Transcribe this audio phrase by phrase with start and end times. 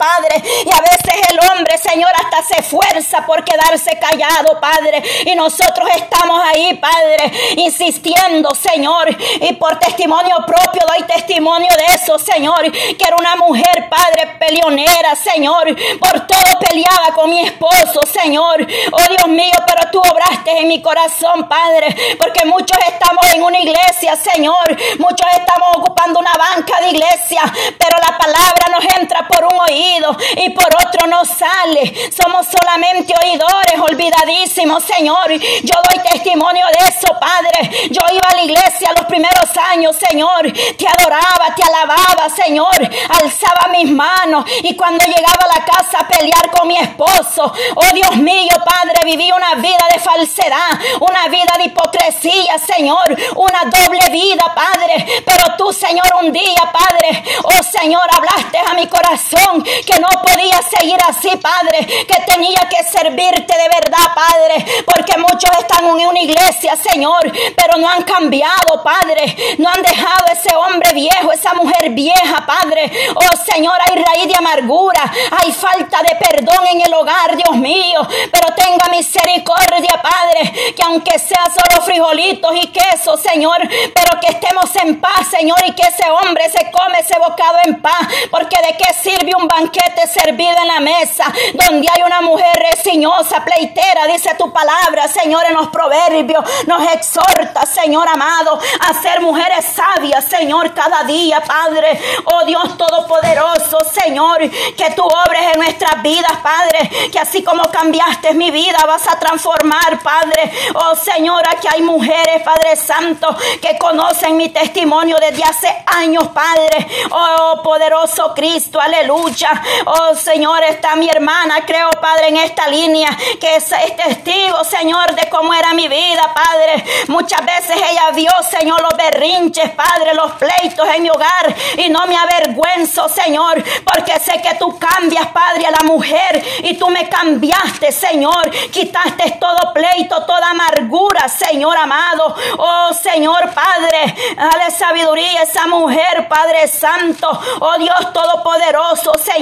[0.00, 0.42] Padre.
[0.64, 5.02] Y a veces el hombre, Señor, hasta se esfuerza por quedarse callado, Padre.
[5.26, 9.14] Y nosotros estamos ahí, Padre, insistiendo, Señor.
[9.40, 12.72] Y por testimonio propio doy testimonio de eso, Señor.
[12.72, 15.76] Que era una mujer, Padre, peleonera, Señor.
[15.98, 18.66] Por todo peleaba con mi esposo, Señor.
[18.92, 22.16] Oh Dios mío, pero tú obraste en mi corazón, Padre.
[22.18, 24.76] Porque muchos estamos en una iglesia, Señor.
[24.98, 27.42] Muchos estamos ocupando una banca de iglesia.
[27.78, 29.89] Pero la palabra nos entra por un oído
[30.36, 32.10] y por otro no sale.
[32.10, 35.32] Somos solamente oidores, olvidadísimos, Señor.
[35.32, 37.88] Yo doy testimonio de eso, Padre.
[37.90, 40.52] Yo iba a la iglesia los primeros años, Señor.
[40.52, 42.78] Te adoraba, te alababa, Señor.
[43.08, 47.94] Alzaba mis manos y cuando llegaba a la casa a pelear con mi esposo, oh
[47.94, 54.08] Dios mío, Padre, viví una vida de falsedad, una vida de hipocresía, Señor, una doble
[54.10, 55.22] vida, Padre.
[55.24, 60.60] Pero tú, Señor, un día, Padre, oh Señor, hablaste a mi corazón que no podía
[60.62, 66.20] seguir así, Padre, que tenía que servirte de verdad, Padre, porque muchos están en una
[66.20, 67.20] iglesia, Señor,
[67.56, 72.90] pero no han cambiado, Padre, no han dejado ese hombre viejo, esa mujer vieja, Padre.
[73.14, 78.06] Oh Señor, hay raíz de amargura, hay falta de perdón en el hogar, Dios mío,
[78.30, 83.58] pero tenga misericordia, Padre, que aunque sea solo frijolitos y queso, Señor,
[83.94, 87.80] pero que estemos en paz, Señor, y que ese hombre se come ese bocado en
[87.80, 92.50] paz, porque de qué sirve un banquete servido en la mesa, donde hay una mujer
[92.72, 99.20] resiñosa, pleitera, dice tu palabra, Señor, en los proverbios, nos exhorta, Señor amado, a ser
[99.20, 106.02] mujeres sabias, Señor, cada día, Padre, oh Dios Todopoderoso, Señor, que tú obres en nuestras
[106.02, 111.68] vidas, Padre, que así como cambiaste mi vida, vas a transformar, Padre, oh Señor, aquí
[111.70, 118.80] hay mujeres, Padre Santo, que conocen mi testimonio desde hace años, Padre, oh poderoso Cristo,
[118.80, 119.49] aleluya,
[119.86, 123.08] oh Señor, está mi hermana, creo, Padre, en esta línea,
[123.40, 128.80] que es, testigo, Señor, de cómo era mi vida, Padre, muchas veces ella vio, Señor,
[128.80, 134.40] los berrinches, Padre, los pleitos en mi hogar, y no me avergüenzo, Señor, porque sé
[134.42, 140.24] que tú cambias, Padre, a la mujer, y tú me cambiaste, Señor, quitaste todo pleito,
[140.24, 147.28] toda amargura, Señor amado, oh Señor, Padre, dale sabiduría a esa mujer, Padre Santo,
[147.60, 149.39] oh Dios Todopoderoso, Señor,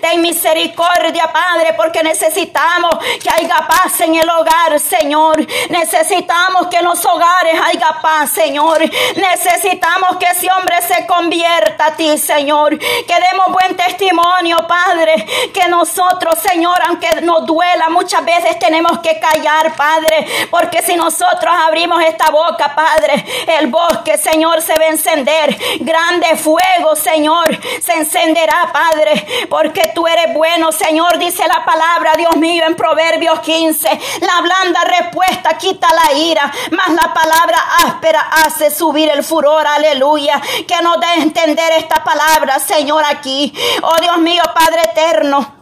[0.00, 2.90] ten misericordia, Padre, porque necesitamos
[3.22, 8.80] que haya paz en el hogar, Señor, necesitamos que en los hogares haya paz, Señor,
[9.16, 15.68] necesitamos que ese hombre se convierta a ti, Señor, que demos buen testimonio, Padre, que
[15.68, 22.02] nosotros, Señor, aunque nos duela, muchas veces tenemos que callar, Padre, porque si nosotros abrimos
[22.02, 23.24] esta boca, Padre,
[23.58, 29.11] el bosque, Señor, se va a encender, grande fuego, Señor, se encenderá, Padre,
[29.48, 33.88] porque tú eres bueno, Señor, dice la palabra, Dios mío, en Proverbios 15,
[34.20, 40.40] la blanda respuesta quita la ira, mas la palabra áspera hace subir el furor, aleluya,
[40.66, 43.52] que nos dé entender esta palabra, Señor, aquí.
[43.82, 45.61] Oh Dios mío, Padre eterno.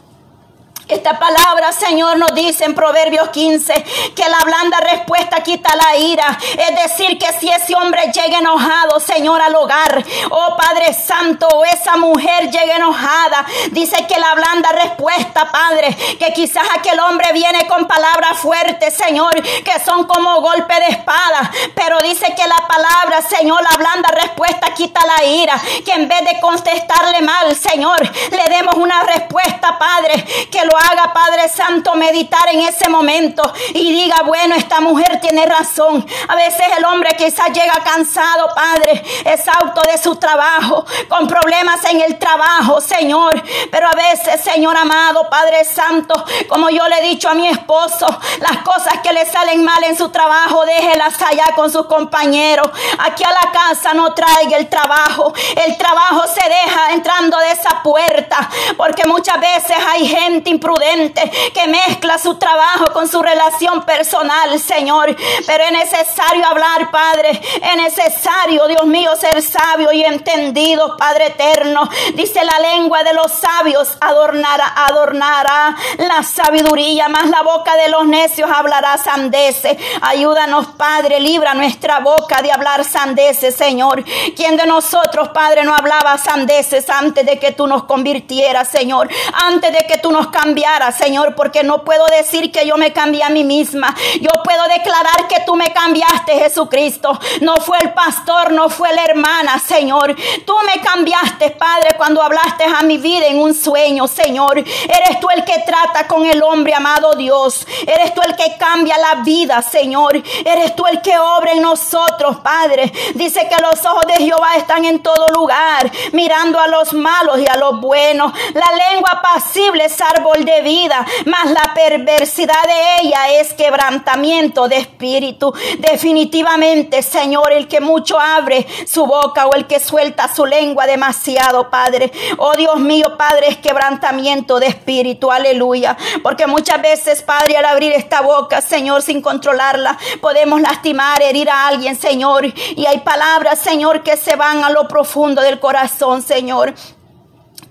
[0.91, 3.85] Esta palabra, Señor, nos dice en Proverbios 15
[4.17, 6.37] que la blanda respuesta quita la ira.
[6.59, 11.65] Es decir, que si ese hombre llega enojado, Señor, al hogar, oh Padre Santo, o
[11.65, 17.69] esa mujer llega enojada, dice que la blanda respuesta, Padre, que quizás aquel hombre viene
[17.69, 23.23] con palabras fuertes, Señor, que son como golpe de espada, pero dice que la palabra,
[23.23, 28.57] Señor, la blanda respuesta quita la ira, que en vez de contestarle mal, Señor, le
[28.57, 33.43] demos una respuesta, Padre, que lo haga, Padre Santo, meditar en ese momento
[33.75, 36.07] y diga, bueno, esta mujer tiene razón.
[36.29, 42.01] A veces el hombre quizás llega cansado, Padre, exhausto de su trabajo, con problemas en
[42.01, 43.43] el trabajo, Señor.
[43.71, 48.07] Pero a veces, Señor amado, Padre Santo, como yo le he dicho a mi esposo,
[48.41, 52.71] las cosas que le salen mal en su trabajo, déjelas allá con sus compañeros.
[52.99, 55.33] Aquí a la casa no traiga el trabajo.
[55.57, 61.67] El trabajo se deja entrando de esa puerta, porque muchas veces hay gente imprudente que
[61.69, 65.17] mezcla su trabajo con su relación personal, Señor.
[65.47, 67.31] Pero es necesario hablar, Padre.
[67.31, 71.89] Es necesario, Dios mío, ser sabio y entendido, Padre eterno.
[72.15, 78.07] Dice la lengua de los sabios adornará, adornará la sabiduría, más la boca de los
[78.07, 79.77] necios hablará sandeces.
[80.03, 84.05] Ayúdanos, Padre, libra nuestra boca de hablar sandeces, Señor.
[84.37, 89.09] ¿Quién de nosotros, Padre, no hablaba sandeces antes de que tú nos convirtieras, Señor?
[89.47, 90.50] Antes de que tú nos cambiaras,
[90.97, 93.95] Señor, porque no puedo decir que yo me cambié a mí misma.
[94.21, 97.19] Yo puedo declarar que tú me cambiaste, Jesucristo.
[97.41, 100.17] No fue el pastor, no fue la hermana, Señor.
[100.45, 104.59] Tú me cambiaste, Padre, cuando hablaste a mi vida en un sueño, Señor.
[104.59, 107.67] Eres tú el que trata con el hombre, amado Dios.
[107.87, 110.17] Eres tú el que cambia la vida, Señor.
[110.45, 112.93] Eres tú el que obra en nosotros, Padre.
[113.15, 117.47] Dice que los ojos de Jehová están en todo lugar, mirando a los malos y
[117.47, 118.33] a los buenos.
[118.55, 124.77] La lengua pasible es árbol de vida, mas la perversidad de ella es quebrantamiento de
[124.77, 125.53] espíritu.
[125.79, 131.71] Definitivamente, Señor, el que mucho abre su boca o el que suelta su lengua demasiado,
[131.71, 132.13] Padre.
[132.39, 135.31] Oh Dios mío, Padre, es quebrantamiento de espíritu.
[135.31, 135.97] Aleluya.
[136.23, 141.69] Porque muchas veces, Padre, al abrir esta boca, Señor, sin controlarla, podemos lastimar, herir a
[141.69, 142.47] alguien, Señor.
[142.47, 146.75] Y hay palabras, Señor, que se van a lo profundo del corazón, Señor.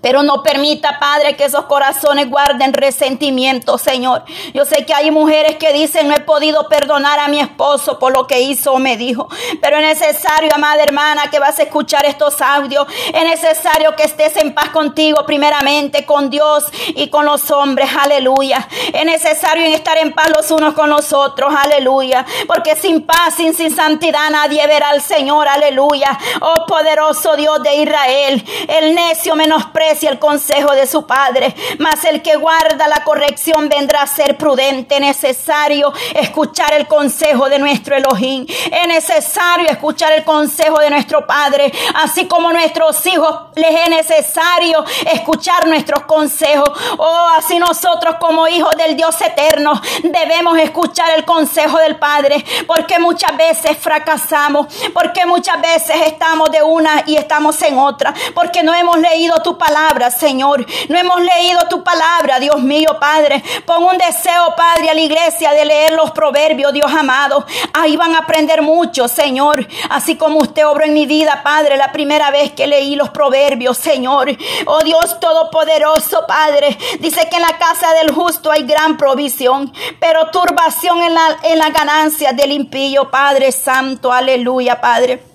[0.00, 4.24] Pero no permita, Padre, que esos corazones guarden resentimiento, Señor.
[4.54, 8.16] Yo sé que hay mujeres que dicen, no he podido perdonar a mi esposo por
[8.16, 9.28] lo que hizo o me dijo.
[9.60, 12.86] Pero es necesario, amada hermana, que vas a escuchar estos audios.
[13.12, 16.64] Es necesario que estés en paz contigo, primeramente, con Dios
[16.94, 17.90] y con los hombres.
[17.94, 18.66] Aleluya.
[18.94, 21.52] Es necesario estar en paz los unos con los otros.
[21.54, 22.24] Aleluya.
[22.46, 25.46] Porque sin paz, sin, sin santidad, nadie verá al Señor.
[25.46, 26.18] Aleluya.
[26.40, 28.44] Oh poderoso Dios de Israel.
[28.66, 33.68] El necio menosprecia y el consejo de su padre, mas el que guarda la corrección
[33.68, 35.00] vendrá a ser prudente.
[35.00, 38.46] Necesario escuchar el consejo de nuestro Elohim.
[38.48, 44.84] Es necesario escuchar el consejo de nuestro Padre, así como nuestros hijos les es necesario
[45.12, 46.70] escuchar nuestros consejos.
[46.96, 52.98] Oh, así nosotros como hijos del Dios eterno debemos escuchar el consejo del Padre, porque
[53.00, 58.72] muchas veces fracasamos, porque muchas veces estamos de una y estamos en otra, porque no
[58.72, 59.79] hemos leído tu palabra
[60.10, 60.66] Señor.
[60.88, 63.42] No hemos leído tu palabra, Dios mío, Padre.
[63.66, 67.44] Pon un deseo, Padre, a la iglesia de leer los proverbios, Dios amado.
[67.72, 69.66] Ahí van a aprender mucho, Señor.
[69.88, 73.78] Así como usted obró en mi vida, Padre, la primera vez que leí los proverbios,
[73.78, 74.28] Señor.
[74.66, 76.76] Oh Dios Todopoderoso, Padre.
[77.00, 81.58] Dice que en la casa del justo hay gran provisión, pero turbación en la, en
[81.58, 84.12] la ganancia del impío, Padre Santo.
[84.12, 85.29] Aleluya, Padre.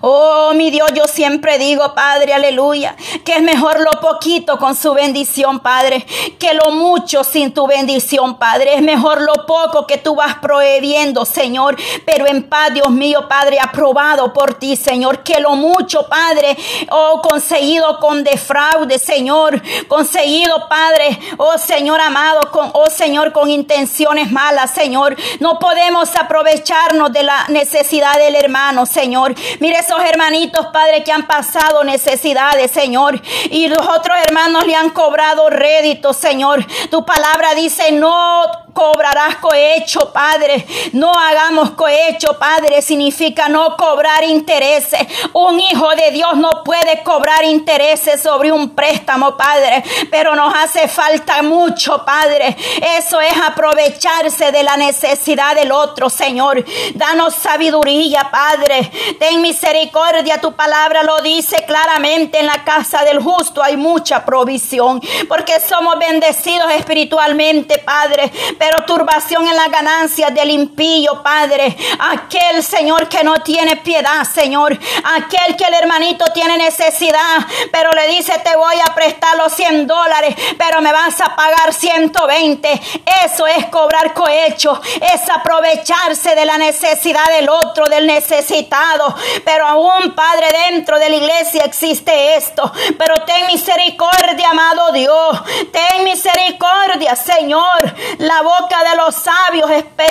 [0.00, 4.92] Oh, mi Dios, yo siempre digo, Padre, aleluya, que es mejor lo poquito con su
[4.92, 6.04] bendición, Padre,
[6.38, 8.74] que lo mucho sin tu bendición, Padre.
[8.74, 13.58] Es mejor lo poco que tú vas prohibiendo, Señor, pero en paz, Dios mío, Padre,
[13.60, 16.56] aprobado por ti, Señor, que lo mucho, Padre,
[16.90, 24.30] oh, conseguido con defraude, Señor, conseguido, Padre, oh, Señor amado, con, oh, Señor, con intenciones
[24.30, 25.16] malas, Señor.
[25.40, 29.34] No podemos aprovecharnos de la necesidad del hermano, Señor.
[29.62, 33.22] Mire esos hermanitos, Padre, que han pasado necesidades, Señor.
[33.48, 36.66] Y los otros hermanos le han cobrado rédito, Señor.
[36.90, 38.42] Tu palabra dice, no
[38.72, 40.66] cobrarás cohecho, Padre.
[40.92, 42.82] No hagamos cohecho, Padre.
[42.82, 45.00] Significa no cobrar intereses.
[45.32, 49.82] Un hijo de Dios no puede cobrar intereses sobre un préstamo, Padre.
[50.10, 52.56] Pero nos hace falta mucho, Padre.
[52.98, 56.64] Eso es aprovecharse de la necesidad del otro, Señor.
[56.94, 58.90] Danos sabiduría, Padre.
[59.18, 65.00] Ten misericordia, tu palabra lo dice claramente, en la casa del justo hay mucha provisión,
[65.28, 68.30] porque somos bendecidos espiritualmente, Padre,
[68.62, 74.78] pero turbación en la ganancia del impío, Padre, aquel Señor que no tiene piedad, Señor,
[75.16, 79.88] aquel que el hermanito tiene necesidad, pero le dice, te voy a prestar los 100
[79.88, 82.80] dólares, pero me vas a pagar 120,
[83.24, 84.80] eso es cobrar cohecho,
[85.12, 89.12] es aprovecharse de la necesidad del otro, del necesitado,
[89.44, 92.70] pero aún, Padre, dentro de la iglesia existe esto.
[92.96, 95.42] Pero ten misericordia, amado Dios.
[95.72, 97.92] Ten misericordia, Señor.
[98.18, 99.70] La boca de los sabios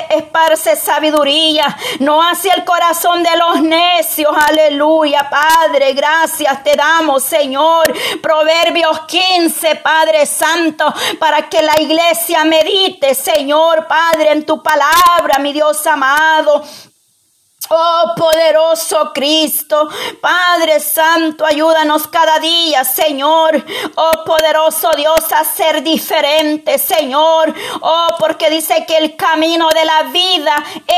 [0.10, 1.76] esparce sabiduría.
[2.00, 4.32] No hacia el corazón de los necios.
[4.36, 5.94] Aleluya, Padre.
[5.94, 7.94] Gracias te damos, Señor.
[8.22, 15.54] Proverbios 15, Padre Santo, para que la iglesia medite, Señor, Padre, en tu palabra, mi
[15.54, 16.64] Dios amado.
[17.70, 19.88] Oh poderoso Cristo,
[20.20, 23.64] Padre Santo, ayúdanos cada día, Señor.
[23.96, 27.54] Oh poderoso Dios, a ser diferente, Señor.
[27.82, 30.56] Oh, porque dice que el camino de la vida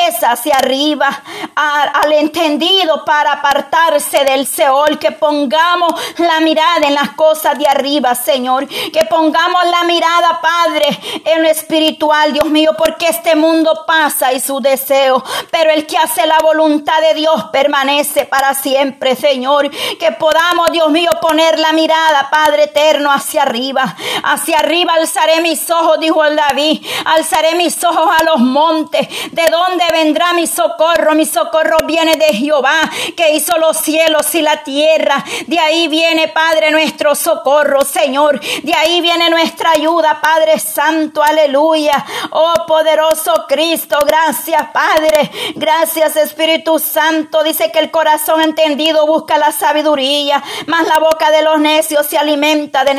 [0.08, 1.22] es hacia arriba,
[1.56, 4.98] al entendido para apartarse del Seol.
[4.98, 8.68] Que pongamos la mirada en las cosas de arriba, Señor.
[8.68, 10.88] Que pongamos la mirada, Padre,
[11.26, 15.24] en lo espiritual, Dios mío, porque este mundo pasa y su deseo.
[15.52, 19.70] Pero el que hace la voluntad voluntad de Dios permanece para siempre, Señor.
[19.72, 23.96] Que podamos, Dios mío, poner la mirada, Padre eterno, hacia arriba.
[24.24, 26.86] Hacia arriba alzaré mis ojos, dijo el David.
[27.06, 29.08] Alzaré mis ojos a los montes.
[29.32, 31.16] ¿De dónde vendrá mi socorro?
[31.16, 32.82] Mi socorro viene de Jehová,
[33.18, 35.24] que hizo los cielos y la tierra.
[35.48, 38.40] De ahí viene, Padre, nuestro socorro, Señor.
[38.62, 41.24] De ahí viene nuestra ayuda, Padre Santo.
[41.24, 42.06] Aleluya.
[42.30, 45.32] Oh poderoso Cristo, gracias, Padre.
[45.56, 46.43] Gracias, Espíritu
[46.80, 47.44] Santo.
[47.44, 52.18] Dice que el corazón entendido busca la sabiduría, mas la boca de los necios se
[52.18, 52.94] alimenta de,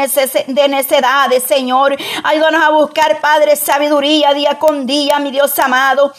[0.46, 1.96] de necedades, Señor.
[2.22, 6.12] Ayúdanos a buscar, Padre, sabiduría día con día, mi Dios amado.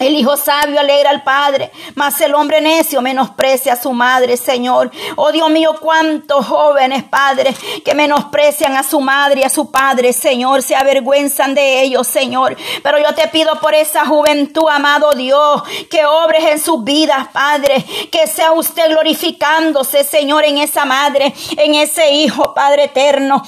[0.00, 4.90] El hijo sabio alegra al padre, mas el hombre necio menosprecia a su madre, Señor.
[5.16, 7.54] Oh Dios mío, cuántos jóvenes padres
[7.84, 12.56] que menosprecian a su madre y a su padre, Señor, se avergüenzan de ellos, Señor.
[12.82, 17.84] Pero yo te pido por esa juventud, amado Dios, que obres en sus vidas, Padre,
[18.10, 23.42] que sea usted glorificándose, Señor, en esa madre, en ese hijo, Padre eterno.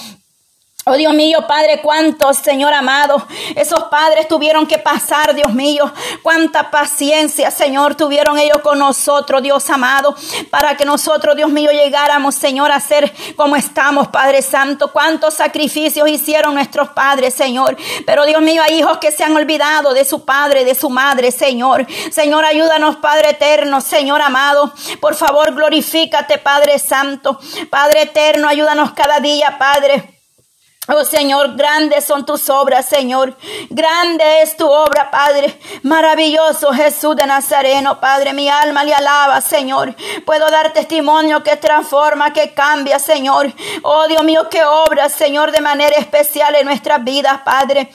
[0.85, 3.25] Oh Dios mío, Padre, cuántos, Señor amado,
[3.55, 9.71] esos padres tuvieron que pasar, Dios mío, cuánta paciencia, Señor, tuvieron ellos con nosotros, Dios
[9.71, 10.17] amado,
[10.51, 14.91] para que nosotros, Dios mío, llegáramos, Señor, a ser como estamos, Padre Santo.
[14.91, 17.77] Cuántos sacrificios hicieron nuestros padres, Señor.
[18.05, 21.31] Pero Dios mío, hay hijos que se han olvidado de su padre, de su madre,
[21.31, 21.87] Señor.
[22.11, 24.73] Señor, ayúdanos, Padre eterno, Señor amado.
[25.01, 27.39] Por favor, glorifícate, Padre Santo.
[27.71, 30.22] Padre eterno, ayúdanos cada día, Padre.
[30.89, 33.37] Oh Señor, grandes son tus obras, Señor.
[33.71, 35.57] Grande es tu obra, Padre.
[35.85, 38.33] Maravilloso Jesús de Nazareno, Padre.
[38.33, 39.95] Mi alma le alaba, Señor.
[40.27, 43.53] Puedo dar testimonio que transforma, que cambia, Señor.
[43.83, 47.89] Oh Dios mío, que obra, Señor, de manera especial en nuestras vidas, Padre.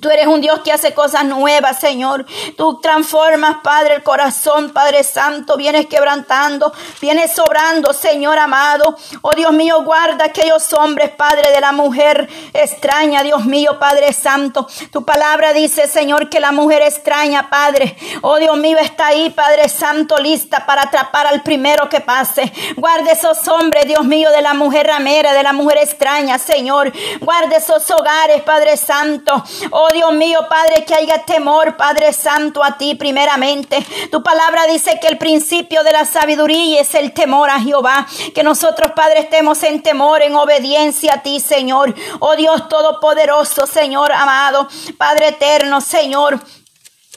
[0.00, 2.26] Tú eres un Dios que hace cosas nuevas, Señor.
[2.56, 5.56] Tú transformas, Padre, el corazón, Padre Santo.
[5.56, 8.96] Vienes quebrantando, vienes sobrando, Señor amado.
[9.22, 14.66] Oh Dios mío, guarda aquellos hombres, Padre, de la mujer extraña, Dios mío, Padre Santo.
[14.90, 17.96] Tu palabra dice, Señor, que la mujer extraña, Padre.
[18.22, 22.52] Oh Dios mío, está ahí, Padre Santo, lista para atrapar al primero que pase.
[22.76, 26.92] Guarda esos hombres, Dios mío, de la mujer ramera, de la mujer extraña, Señor.
[27.20, 29.42] Guarda esos hogares, Padre Santo.
[29.70, 33.84] Oh Oh Dios mío, Padre, que haya temor, Padre Santo, a ti primeramente.
[34.10, 38.06] Tu palabra dice que el principio de la sabiduría es el temor a Jehová.
[38.34, 41.94] Que nosotros, Padre, estemos en temor, en obediencia a ti, Señor.
[42.20, 46.40] Oh Dios Todopoderoso, Señor amado, Padre eterno, Señor.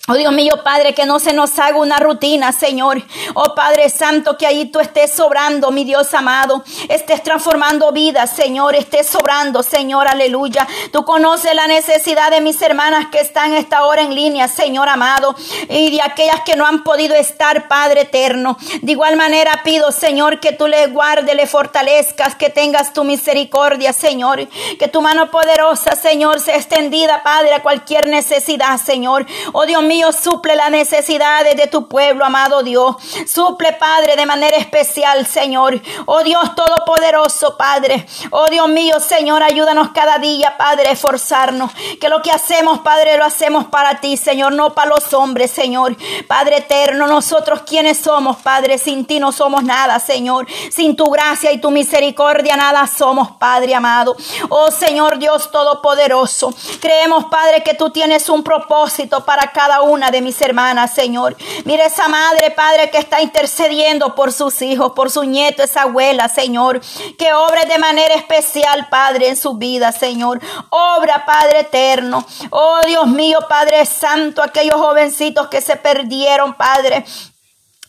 [0.10, 3.04] Oh Dios mío, Padre, que no se nos haga una rutina, Señor.
[3.34, 6.64] Oh Padre Santo, que ahí tú estés sobrando, mi Dios amado.
[6.88, 8.74] Estés transformando vidas, Señor.
[8.74, 10.66] Estés sobrando, Señor, aleluya.
[10.94, 15.36] Tú conoces la necesidad de mis hermanas que están esta hora en línea, Señor amado.
[15.68, 18.58] Y de aquellas que no han podido estar, Padre eterno.
[18.82, 23.92] De igual manera pido, Señor, que tú le guardes, le fortalezcas, que tengas tu misericordia,
[23.92, 24.48] Señor.
[24.80, 29.26] Que tu mano poderosa, Señor, sea extendida, Padre, a cualquier necesidad, Señor.
[29.52, 32.96] Oh Dios mío suple las necesidades de tu pueblo, amado Dios.
[33.28, 35.82] Suple, Padre, de manera especial, Señor.
[36.06, 38.06] Oh Dios Todopoderoso, Padre.
[38.32, 41.72] Oh Dios mío, Señor, ayúdanos cada día, Padre, a esforzarnos.
[42.00, 45.96] Que lo que hacemos, Padre, lo hacemos para ti, Señor, no para los hombres, Señor.
[46.28, 50.48] Padre eterno, nosotros quienes somos, Padre, sin ti no somos nada, Señor.
[50.72, 54.16] Sin tu gracia y tu misericordia nada somos, Padre amado.
[54.50, 56.54] Oh Señor Dios Todopoderoso.
[56.80, 61.36] Creemos, Padre, que tú tienes un propósito para cada uno una de mis hermanas, Señor.
[61.66, 66.30] Mira esa madre, Padre, que está intercediendo por sus hijos, por su nieto, esa abuela,
[66.30, 66.82] Señor.
[67.18, 70.40] Que obre de manera especial, Padre, en su vida, Señor.
[70.70, 72.26] Obra, Padre eterno.
[72.50, 77.06] Oh, Dios mío, Padre Santo, aquellos jovencitos que se perdieron, Padre.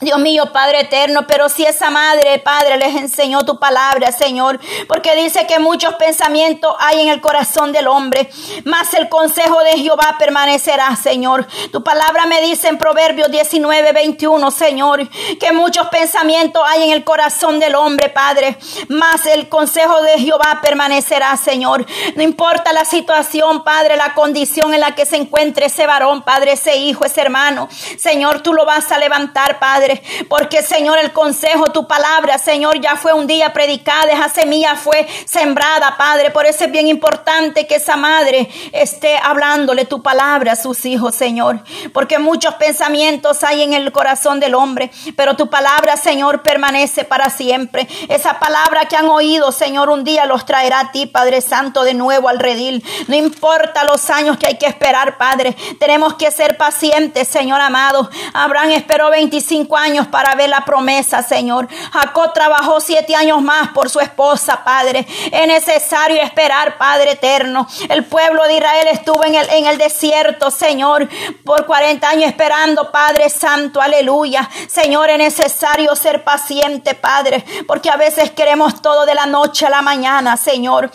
[0.01, 5.17] Dios mío, Padre eterno, pero si esa madre, Padre, les enseñó tu palabra, Señor, porque
[5.17, 8.31] dice que muchos pensamientos hay en el corazón del hombre,
[8.65, 11.49] mas el consejo de Jehová permanecerá, Señor.
[11.73, 17.03] Tu palabra me dice en Proverbios 19, 21, Señor, que muchos pensamientos hay en el
[17.03, 18.57] corazón del hombre, Padre,
[18.89, 21.85] mas el consejo de Jehová permanecerá, Señor.
[22.15, 26.53] No importa la situación, Padre, la condición en la que se encuentre ese varón, Padre,
[26.53, 29.88] ese hijo, ese hermano, Señor, tú lo vas a levantar, Padre
[30.29, 35.07] Porque Señor, el consejo, tu palabra, Señor, ya fue un día predicada, esa semilla fue
[35.25, 36.31] sembrada, Padre.
[36.31, 41.15] Por eso es bien importante que esa madre esté hablándole tu palabra a sus hijos,
[41.15, 47.05] Señor, porque muchos pensamientos hay en el corazón del hombre, pero tu palabra, Señor, permanece
[47.05, 47.89] para siempre.
[48.09, 51.95] Esa palabra que han oído, Señor, un día los traerá a ti, Padre Santo, de
[51.95, 52.85] nuevo al redil.
[53.07, 55.57] No importa los años que hay que esperar, Padre.
[55.79, 58.09] Tenemos que ser pacientes, Señor amado.
[58.35, 61.69] Abraham esperó 25 años para ver la promesa, Señor.
[61.93, 65.07] Jacob trabajó siete años más por su esposa, Padre.
[65.31, 67.67] Es necesario esperar, Padre eterno.
[67.89, 71.09] El pueblo de Israel estuvo en el, en el desierto, Señor,
[71.45, 74.49] por 40 años esperando, Padre Santo, aleluya.
[74.69, 79.71] Señor, es necesario ser paciente, Padre, porque a veces queremos todo de la noche a
[79.71, 80.91] la mañana, Señor.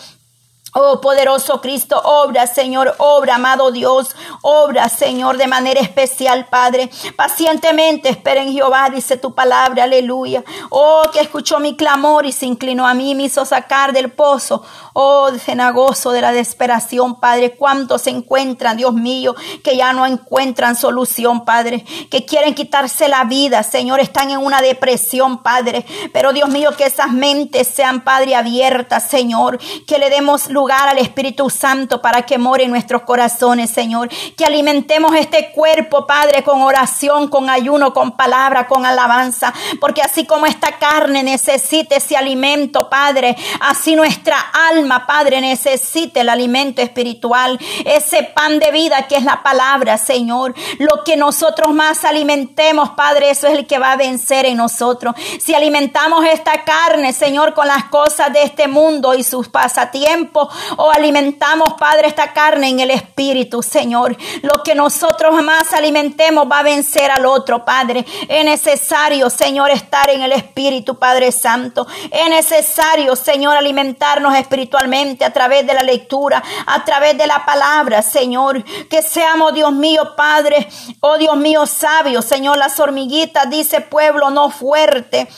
[0.76, 6.90] Oh poderoso Cristo, obra Señor, obra amado Dios, obra Señor de manera especial Padre.
[7.14, 10.42] Pacientemente esperen Jehová, dice tu palabra, aleluya.
[10.70, 14.64] Oh que escuchó mi clamor y se inclinó a mí, me hizo sacar del pozo.
[14.96, 17.56] Oh cenagoso de la desesperación Padre.
[17.56, 21.84] ¿Cuántos se encuentran, Dios mío, que ya no encuentran solución Padre?
[22.10, 25.84] Que quieren quitarse la vida, Señor, están en una depresión Padre.
[26.12, 29.58] Pero Dios mío, que esas mentes sean Padre abiertas, Señor.
[29.86, 34.08] Que le demos luz al Espíritu Santo para que more en nuestros corazones, Señor.
[34.36, 39.52] Que alimentemos este cuerpo, Padre, con oración, con ayuno, con palabra, con alabanza.
[39.80, 44.38] Porque así como esta carne necesita ese alimento, Padre, así nuestra
[44.70, 47.58] alma, Padre, necesita el alimento espiritual.
[47.84, 50.54] Ese pan de vida que es la palabra, Señor.
[50.78, 55.14] Lo que nosotros más alimentemos, Padre, eso es el que va a vencer en nosotros.
[55.40, 60.90] Si alimentamos esta carne, Señor, con las cosas de este mundo y sus pasatiempos, o
[60.90, 64.16] alimentamos, Padre, esta carne en el Espíritu, Señor.
[64.42, 68.04] Lo que nosotros más alimentemos va a vencer al otro, Padre.
[68.28, 71.86] Es necesario, Señor, estar en el Espíritu, Padre Santo.
[72.10, 78.02] Es necesario, Señor, alimentarnos espiritualmente a través de la lectura, a través de la palabra,
[78.02, 78.62] Señor.
[78.88, 80.68] Que seamos, Dios mío, Padre,
[81.00, 82.56] oh Dios mío, sabio, Señor.
[82.56, 85.28] Las hormiguitas, dice pueblo no fuerte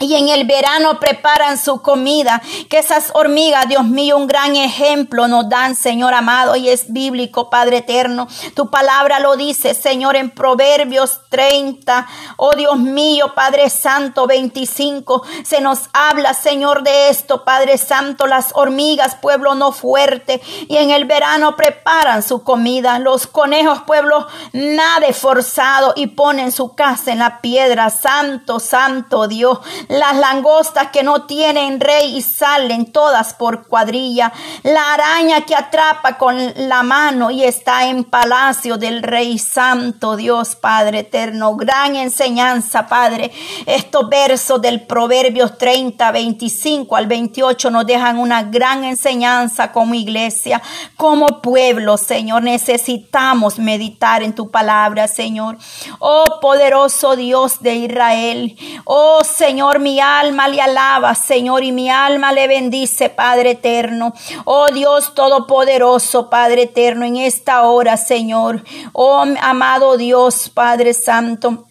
[0.00, 2.42] y en el verano preparan su comida.
[2.68, 7.48] Que esas hormigas, Dios mío, un gran ejemplo nos dan, Señor amado, y es bíblico,
[7.48, 8.26] Padre eterno.
[8.54, 12.06] Tu palabra lo dice, Señor, en Proverbios 30.
[12.36, 15.22] Oh Dios mío, Padre Santo, 25.
[15.44, 18.26] Se nos habla, Señor, de esto, Padre Santo.
[18.26, 22.98] Las hormigas, pueblo no fuerte, y en el verano preparan su comida.
[22.98, 27.90] Los conejos, pueblo nada forzado, y ponen su casa en la piedra.
[27.90, 34.94] Santo, Santo Dios las langostas que no tienen rey y salen todas por cuadrilla, la
[34.94, 36.36] araña que atrapa con
[36.68, 43.30] la mano y está en palacio del Rey Santo, Dios Padre eterno, gran enseñanza, Padre.
[43.66, 50.62] Estos versos del Proverbios 30, 25 al 28 nos dejan una gran enseñanza como iglesia,
[50.96, 52.42] como pueblo, Señor.
[52.42, 55.58] Necesitamos meditar en tu palabra, Señor.
[55.98, 62.32] Oh poderoso Dios de Israel, oh Señor, mi alma le alaba, Señor, y mi alma
[62.32, 64.12] le bendice, Padre eterno.
[64.44, 68.64] Oh Dios Todopoderoso, Padre eterno, en esta hora, Señor.
[68.92, 71.66] Oh amado Dios, Padre Santo.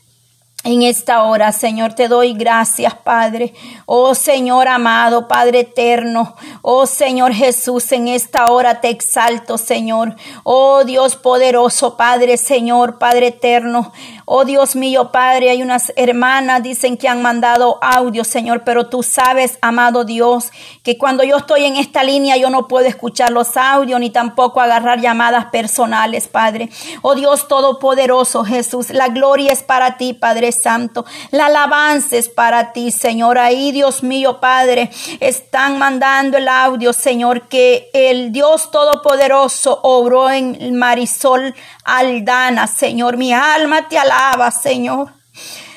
[0.65, 3.53] En esta hora, Señor, te doy gracias, Padre.
[3.85, 6.37] Oh Señor amado, Padre eterno.
[6.61, 10.15] Oh Señor Jesús, en esta hora te exalto, Señor.
[10.43, 13.91] Oh Dios poderoso, Padre, Señor, Padre eterno.
[14.25, 19.03] Oh Dios mío, Padre, hay unas hermanas, dicen que han mandado audio, Señor, pero tú
[19.03, 23.57] sabes, amado Dios, que cuando yo estoy en esta línea yo no puedo escuchar los
[23.57, 26.69] audios ni tampoco agarrar llamadas personales, Padre.
[27.01, 31.05] Oh Dios Todopoderoso, Jesús, la gloria es para ti, Padre Santo.
[31.31, 33.37] La alabanza es para ti, Señor.
[33.37, 40.75] Ahí, Dios mío, Padre, están mandando el audio, Señor, que el Dios Todopoderoso obró en
[40.77, 43.17] Marisol Aldana, Señor.
[43.17, 44.12] Mi alma te alaba,
[44.51, 45.22] Señor.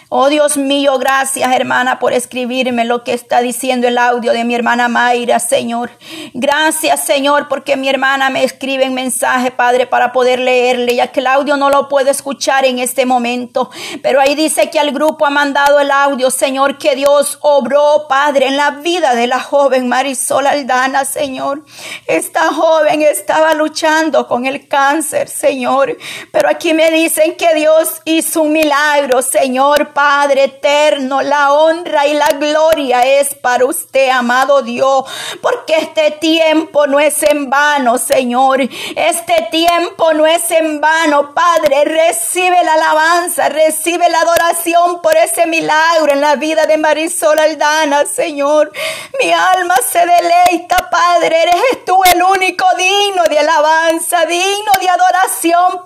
[0.09, 4.55] Oh Dios mío, gracias hermana por escribirme lo que está diciendo el audio de mi
[4.55, 5.91] hermana Mayra, Señor.
[6.33, 11.19] Gracias Señor porque mi hermana me escribe en mensaje, Padre, para poder leerle, ya que
[11.19, 13.69] el audio no lo puedo escuchar en este momento.
[14.01, 18.47] Pero ahí dice que al grupo ha mandado el audio, Señor, que Dios obró, Padre,
[18.47, 21.65] en la vida de la joven Marisol Aldana, Señor.
[22.07, 25.99] Esta joven estaba luchando con el cáncer, Señor.
[26.31, 32.13] Pero aquí me dicen que Dios hizo un milagro, Señor Padre eterno, la honra y
[32.13, 35.05] la gloria es para usted, amado Dios,
[35.41, 38.61] porque este tiempo no es en vano, Señor.
[38.61, 41.87] Este tiempo no es en vano, Padre.
[41.87, 48.05] Recibe la alabanza, recibe la adoración por ese milagro en la vida de Marisol Aldana,
[48.05, 48.71] Señor.
[49.19, 51.43] Mi alma se deleita, Padre.
[51.45, 55.36] Eres tú el único digno de alabanza, digno de adoración,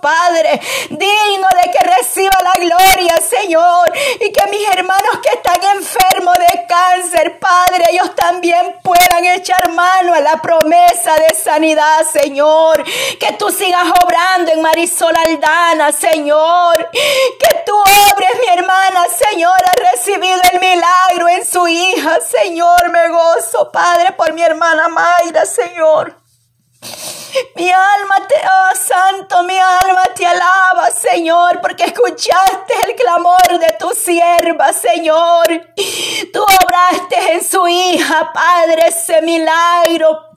[0.01, 0.59] Padre.
[0.89, 3.91] Digno de que reciba la gloria, Señor.
[4.19, 10.13] Y que mis hermanos que están enfermos de cáncer, Padre, ellos también puedan echar mano
[10.13, 12.83] a la promesa de sanidad, Señor.
[13.19, 16.89] Que tú sigas obrando en Marisol Aldana, Señor.
[16.91, 22.89] Que tú obres, mi hermana, Señor, ha recibido el milagro en su hija, Señor.
[22.89, 26.20] Me gozo, Padre, por mi hermana Mayra, Señor.
[27.55, 33.75] Mi alma te, oh santo, mi alma te alaba, Señor, porque escuchaste el clamor de
[33.79, 35.47] tu sierva, Señor.
[36.33, 40.31] Tú obraste en su hija, Padre, ese milagro.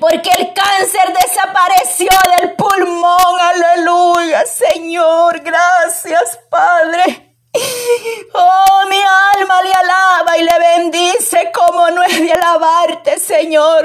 [0.00, 7.31] Porque el cáncer desapareció del pulmón, aleluya, Señor, gracias, Padre.
[7.54, 13.84] Oh, mi alma le alaba y le bendice como no es de alabarte, Señor.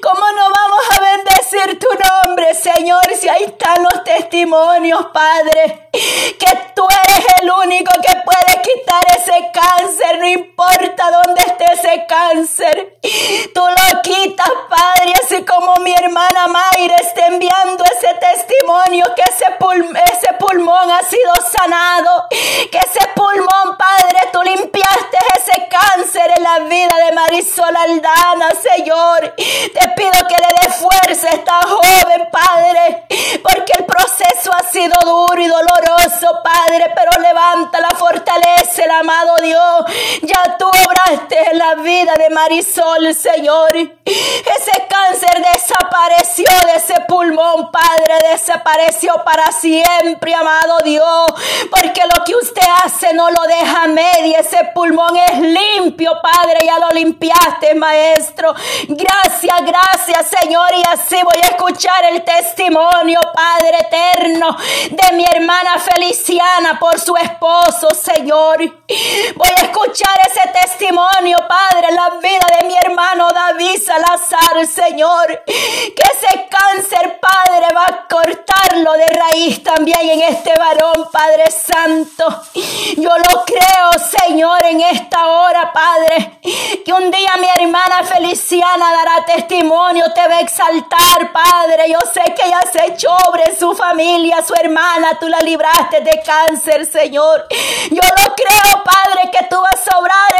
[0.00, 5.88] ¿Cómo no vamos a bendecir tu nombre, Señor, si ahí están los testimonios, Padre?
[5.92, 12.06] Que tú eres el único que puede quitar ese cáncer, no importa dónde esté ese
[12.06, 12.98] cáncer.
[13.54, 19.46] Tú lo quitas, Padre, así como mi hermana Mayra está enviando ese testimonio que ese,
[20.12, 20.73] ese pulmón
[21.04, 27.12] ha sido sanado, que ese pulmón, Padre, tú limpiaste ese cáncer en la vida de
[27.14, 29.34] Marisol Aldana, Señor.
[29.36, 33.06] Te pido que le dé fuerza a esta joven, Padre,
[33.42, 39.36] porque el proceso ha sido duro y doloroso, Padre, pero levanta la fortaleza, el amado
[39.42, 39.84] Dios.
[40.22, 43.72] Ya tú obraste en la vida de Marisol, Señor.
[44.06, 51.26] Ese cáncer desapareció de ese pulmón, Padre, desapareció para siempre, amado Dios,
[51.70, 54.40] porque lo que usted hace no lo deja media.
[54.40, 56.66] Ese pulmón es limpio, Padre.
[56.66, 58.54] Ya lo limpiaste, Maestro.
[58.88, 60.68] Gracias, gracias, Señor.
[60.74, 64.54] Y así voy a escuchar el testimonio, Padre eterno,
[64.90, 68.58] de mi hermana Feliciana por su esposo, Señor.
[68.58, 75.42] Voy a escuchar ese testimonio, Padre, en la vida de mi hermano David Salazar, Señor.
[75.46, 82.42] Que ese cáncer, Padre, va a cortarlo de raíz también en este varón, Padre Santo.
[82.96, 86.40] Yo lo creo, Señor, en esta hora, Padre.
[86.84, 91.90] Que un día mi hermana Feliciana dará testimonio, te va a exaltar, Padre.
[91.90, 96.20] Yo sé que ella se echó sobre su familia, su hermana, tú la libraste de
[96.24, 97.46] cáncer, Señor.
[97.90, 99.73] Yo lo creo, Padre, que tú vas a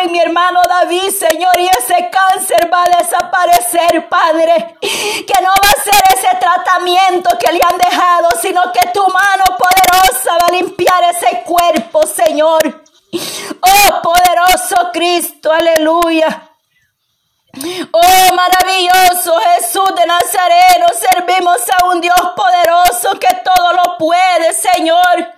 [0.04, 4.76] en mi hermano David, Señor, y ese cáncer va a desaparecer, Padre.
[4.80, 9.44] Que no va a ser ese tratamiento que le han dejado, sino que tu mano
[9.58, 12.84] poderosa va a limpiar ese cuerpo, Señor.
[13.60, 16.50] Oh poderoso Cristo, aleluya.
[17.92, 25.32] Oh maravilloso Jesús de Nazareno, servimos a un Dios poderoso que todo lo puede, Señor.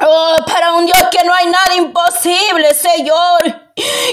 [0.00, 3.67] Oh, para un Dios que no hay nada imposible, Señor.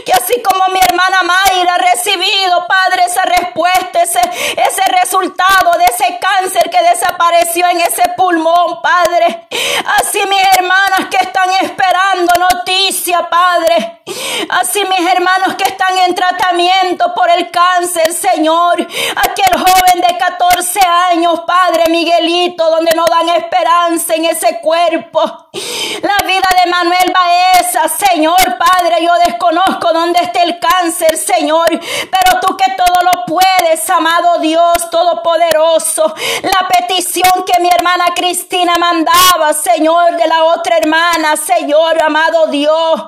[0.05, 4.19] Que así como mi hermana Mayra ha recibido, Padre, esa respuesta, ese,
[4.57, 9.47] ese resultado de ese cáncer que desapareció en ese pulmón, Padre.
[9.99, 14.01] Así mis hermanas que están esperando noticia, Padre.
[14.49, 18.75] Así mis hermanos que están en tratamiento por el cáncer, Señor.
[19.15, 20.79] Aquel joven de 14
[21.11, 25.49] años, Padre Miguelito, donde no dan esperanza en ese cuerpo.
[26.01, 31.67] La vida de Manuel Baeza, Señor, Padre, yo desconozco conozco dónde está el cáncer, Señor,
[31.69, 36.13] pero tú que todo lo puedes, amado Dios Todopoderoso.
[36.43, 43.01] La petición que mi hermana Cristina mandaba, Señor, de la otra hermana, Señor, amado Dios.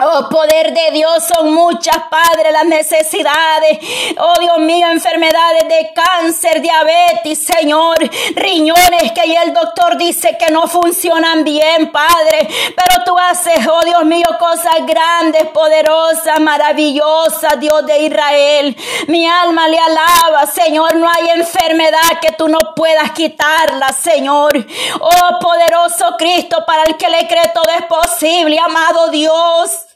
[0.00, 3.78] Oh, poder de Dios, son muchas, Padre, las necesidades.
[4.18, 7.96] Oh, Dios mío, enfermedades de cáncer, diabetes, Señor,
[8.36, 12.48] riñones que el doctor dice que no funcionan bien, Padre.
[12.76, 18.76] Pero tú haces, oh Dios mío, cosas grandes, poderosas, maravillosas, Dios de Israel.
[19.08, 20.94] Mi alma le alaba, Señor.
[20.94, 24.64] No hay enfermedad que tú no puedas quitarla, Señor.
[25.00, 29.87] Oh, poderoso Cristo, para el que le cree todo es posible, amado Dios.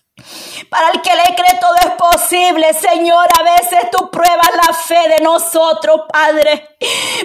[0.68, 3.26] Para el que le cree todo es posible, Señor.
[3.38, 6.76] A veces tú pruebas la fe de nosotros, Padre.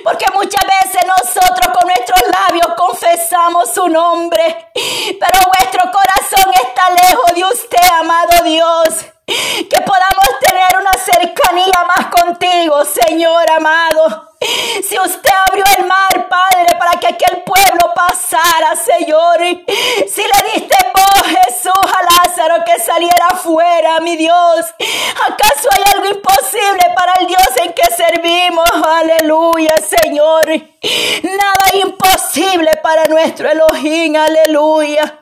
[0.04, 4.70] Porque muchas veces nosotros con nuestros labios confesamos su nombre.
[4.74, 9.06] Pero vuestro corazón está lejos de usted, amado Dios.
[9.26, 14.27] Que podamos tener una cercanía más contigo, Señor amado.
[14.40, 19.38] Si usted abrió el mar, Padre, para que aquel pueblo pasara, Señor.
[20.08, 24.66] Si le diste voz, Jesús, a Lázaro que saliera afuera, mi Dios.
[25.26, 28.70] ¿Acaso hay algo imposible para el Dios en que servimos?
[28.86, 30.46] Aleluya, Señor.
[30.48, 35.20] Nada imposible para nuestro Elohim, aleluya.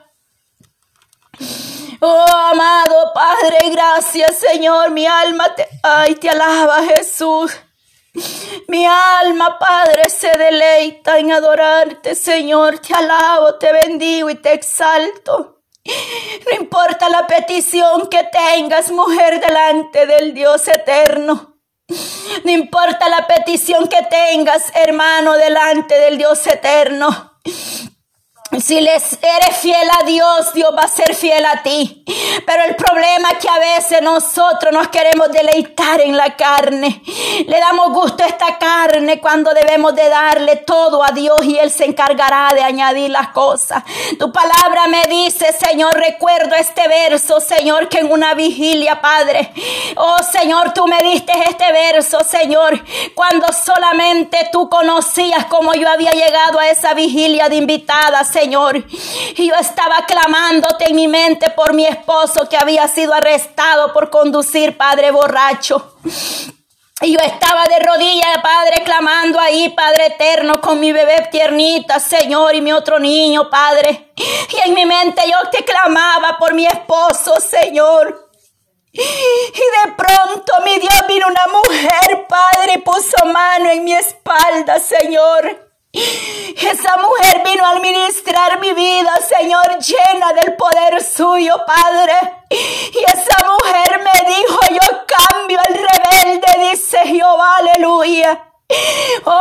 [2.00, 4.90] Oh, amado Padre, gracias, Señor.
[4.90, 7.58] Mi alma te, ay, te alaba, Jesús.
[8.68, 12.78] Mi alma, Padre, se deleita en adorarte, Señor.
[12.78, 15.62] Te alabo, te bendigo y te exalto.
[15.84, 21.58] No importa la petición que tengas, mujer, delante del Dios eterno.
[22.44, 27.38] No importa la petición que tengas, hermano, delante del Dios eterno.
[28.60, 32.04] Si les eres fiel a Dios, Dios va a ser fiel a ti.
[32.46, 37.02] Pero el problema es que a veces nosotros nos queremos deleitar en la carne.
[37.46, 41.70] Le damos gusto a esta carne cuando debemos de darle todo a Dios y Él
[41.70, 43.82] se encargará de añadir las cosas.
[44.18, 49.52] Tu palabra me dice, Señor, recuerdo este verso, Señor, que en una vigilia, Padre.
[49.96, 52.82] Oh, Señor, tú me diste este verso, Señor,
[53.14, 58.84] cuando solamente tú conocías cómo yo había llegado a esa vigilia de invitadas, Señor.
[59.36, 64.10] Y yo estaba clamándote en mi mente por mi esposo que había sido arrestado por
[64.10, 65.96] conducir, Padre borracho.
[67.00, 72.54] Y yo estaba de rodillas, Padre, clamando ahí, Padre eterno, con mi bebé tiernita, Señor,
[72.54, 74.12] y mi otro niño, Padre.
[74.16, 78.30] Y en mi mente yo te clamaba por mi esposo, Señor.
[78.92, 84.78] Y de pronto mi Dios vino una mujer, Padre, y puso mano en mi espalda,
[84.78, 85.65] Señor.
[85.96, 92.14] Esa mujer vino a administrar mi vida, Señor, llena del poder suyo, Padre.
[92.50, 98.42] Y esa mujer me dijo, yo cambio el rebelde, dice Jehová, aleluya.
[99.24, 99.40] Oh,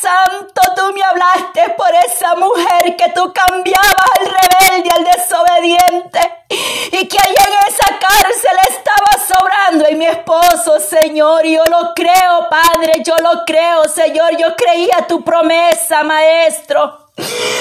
[0.00, 6.44] santo, tú me hablaste por esa mujer que tú cambiabas al rebelde, al desobediente.
[6.92, 11.44] Y que allí en esa cárcel estaba sobrando y mi esposo, Señor.
[11.44, 14.36] Yo lo creo, Padre, yo lo creo, Señor.
[14.36, 17.08] Yo creía tu promesa, Maestro.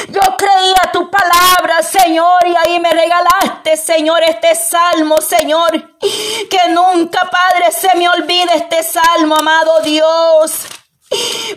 [0.08, 5.98] Yo creía tu palabra, Señor, y ahí me regalaste, Señor, este salmo, Señor.
[6.00, 10.79] Que nunca, Padre, se me olvide este salmo, amado Dios.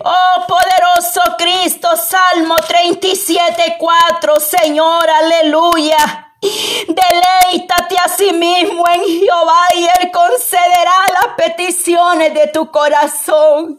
[0.04, 6.32] Oh poderoso Cristo, Salmo 37, 4, Señor, aleluya.
[6.40, 13.78] Deleítate a sí mismo en Jehová y Él concederá las peticiones de tu corazón.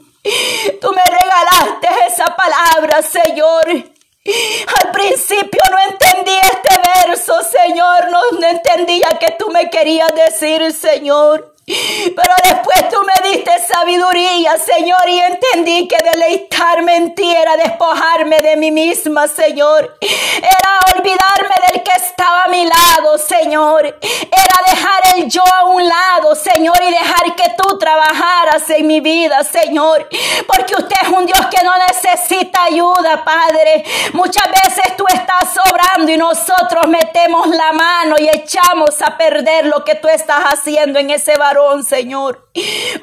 [0.79, 3.65] Tú me regalaste esa palabra, Señor.
[3.65, 8.09] Al principio no entendí este verso, Señor.
[8.09, 11.52] No, entendía que tú me querías decir, Señor.
[11.65, 18.41] Pero después tú me diste sabiduría, Señor, y entendí que deleitarme en ti era despojarme
[18.41, 19.97] de mí misma, Señor.
[20.01, 23.85] Era olvidarme del que estaba a mi lado, Señor.
[23.85, 28.99] Era dejar el yo a un lado, Señor, y dejar que tú trabajaras en mi
[28.99, 30.09] vida, Señor.
[30.45, 33.85] Porque usted es un Dios que no necesita ayuda, Padre.
[34.11, 39.85] Muchas veces tú estás sobrando y nosotros metemos la mano y echamos a perder lo
[39.85, 41.52] que tú estás haciendo en ese barrio
[41.83, 42.49] Señor.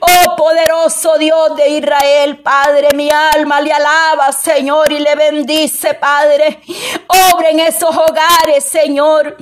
[0.00, 6.60] Oh poderoso Dios de Israel, Padre, mi alma le alaba, Señor, y le bendice, Padre.
[7.32, 9.36] Obra en esos hogares, Señor.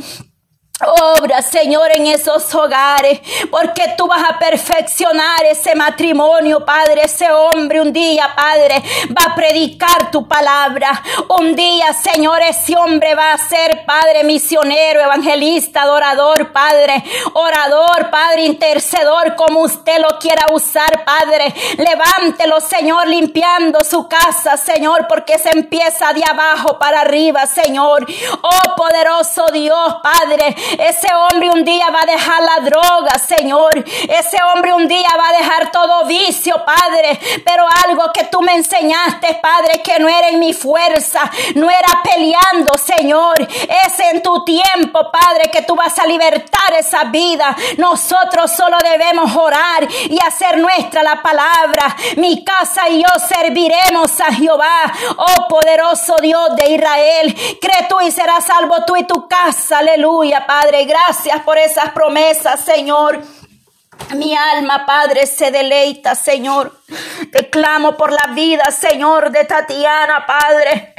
[0.81, 7.03] Obra, Señor, en esos hogares, porque tú vas a perfeccionar ese matrimonio, Padre.
[7.05, 11.03] Ese hombre un día, Padre, va a predicar tu palabra.
[11.41, 18.45] Un día, Señor, ese hombre va a ser, Padre, misionero, evangelista, adorador, Padre, orador, Padre,
[18.45, 21.53] intercedor, como usted lo quiera usar, Padre.
[21.77, 28.07] Levántelo, Señor, limpiando su casa, Señor, porque se empieza de abajo para arriba, Señor.
[28.43, 30.55] Oh, poderoso Dios, Padre.
[30.79, 33.85] Ese hombre un día va a dejar la droga, Señor.
[34.09, 37.19] Ese hombre un día va a dejar todo vicio, Padre.
[37.45, 42.03] Pero algo que tú me enseñaste, Padre, que no era en mi fuerza, no era
[42.03, 43.41] peleando, Señor.
[43.41, 47.57] Es en tu tiempo, Padre, que tú vas a libertar esa vida.
[47.77, 51.97] Nosotros solo debemos orar y hacer nuestra la palabra.
[52.17, 54.93] Mi casa y yo serviremos a Jehová.
[55.17, 59.79] Oh poderoso Dios de Israel, cree tú y serás salvo tú y tu casa.
[59.79, 60.58] Aleluya, Padre.
[60.61, 60.87] Padre.
[60.87, 63.23] Gracias por esas promesas, Señor.
[64.17, 66.78] Mi alma, Padre, se deleita, Señor.
[67.31, 70.95] Te clamo por la vida, Señor, de Tatiana, Padre.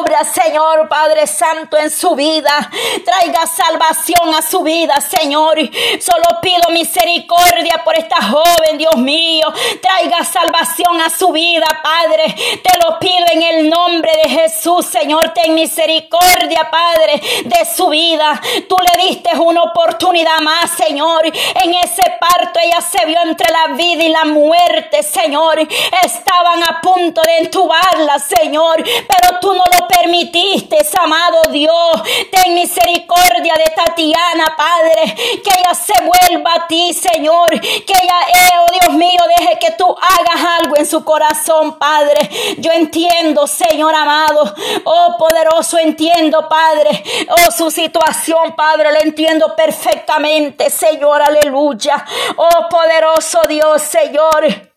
[0.00, 2.70] Obra, Señor, Padre Santo, en su vida.
[3.04, 5.58] Traiga salvación a su vida, Señor.
[6.00, 9.46] Solo pido misericordia por esta joven, Dios mío.
[9.80, 12.34] Traiga salvación a su vida, Padre.
[12.62, 15.32] Te lo pido en el nombre de Jesús, Señor.
[15.32, 18.40] Ten misericordia, Padre, de su vida.
[18.68, 21.24] Tú le diste una oportunidad más, Señor.
[21.26, 25.58] En ese parto ella se vio entre la vida y la muerte, Señor.
[25.60, 32.02] Estaban a punto de entubarla, Señor, pero tú no lo permitiste, amado Dios.
[32.30, 37.50] Ten misericordia de Tatiana, Padre, que ella se vuelva a ti, Señor.
[37.60, 42.28] Que ella, eh, oh Dios mío, deje que tú hagas algo en su corazón, Padre.
[42.58, 44.54] Yo entiendo, Señor amado.
[44.84, 47.02] Oh poderoso, entiendo, Padre.
[47.28, 51.22] Oh su situación, Padre, lo entiendo perfectamente, Señor.
[51.22, 52.04] Aleluya.
[52.36, 54.71] Oh poderoso Dios, Señor.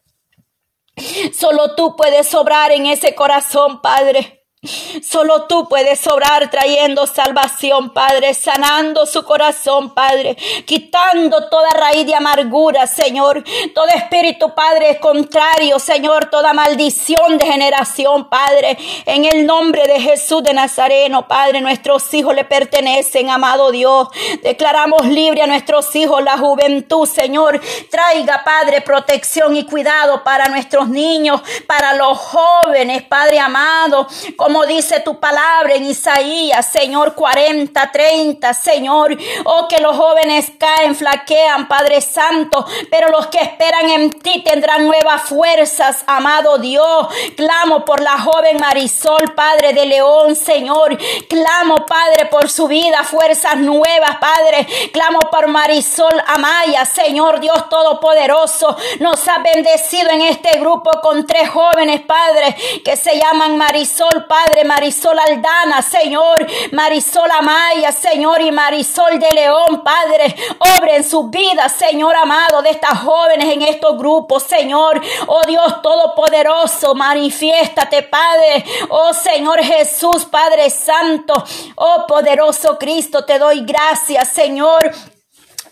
[1.34, 4.45] Solo tú puedes obrar en ese corazón, Padre.
[4.66, 12.16] Solo tú puedes obrar trayendo salvación, Padre, sanando su corazón, Padre, quitando toda raíz de
[12.16, 19.88] amargura, Señor, todo espíritu, Padre, contrario, Señor, toda maldición de generación, Padre, en el nombre
[19.88, 24.08] de Jesús de Nazareno, Padre, nuestros hijos le pertenecen, amado Dios,
[24.44, 30.90] declaramos libre a nuestros hijos la juventud, Señor, traiga, Padre, protección y cuidado para nuestros
[30.90, 34.08] niños, para los jóvenes, Padre amado,
[34.56, 39.18] como dice tu palabra en Isaías, Señor 40, 30, Señor.
[39.44, 44.86] Oh, que los jóvenes caen, flaquean, Padre Santo, pero los que esperan en ti tendrán
[44.86, 47.10] nuevas fuerzas, amado Dios.
[47.36, 50.98] Clamo por la joven Marisol, Padre de León, Señor.
[51.28, 54.66] Clamo, Padre, por su vida, fuerzas nuevas, Padre.
[54.94, 58.78] Clamo por Marisol Amaya, Señor Dios Todopoderoso.
[59.02, 64.45] Nos ha bendecido en este grupo con tres jóvenes, Padre, que se llaman Marisol, Padre.
[64.46, 71.30] Padre, Marisol Aldana, Señor, Marisol Amaya, Señor, y Marisol de León, Padre, obre en su
[71.30, 78.64] vida, Señor amado, de estas jóvenes en estos grupos, Señor, oh Dios Todopoderoso, manifiéstate, Padre,
[78.90, 81.34] oh Señor Jesús, Padre Santo,
[81.76, 84.92] oh poderoso Cristo, te doy gracias, Señor,